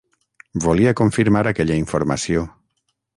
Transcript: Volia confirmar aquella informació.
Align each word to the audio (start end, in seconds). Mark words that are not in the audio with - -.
Volia 0.63 0.93
confirmar 1.01 1.43
aquella 1.51 1.77
informació. 1.85 2.47